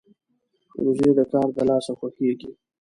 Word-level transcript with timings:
وزې 0.83 1.09
د 1.17 1.19
کار 1.31 1.47
د 1.55 1.57
لاسه 1.69 1.91
خوښيږي 1.99 2.49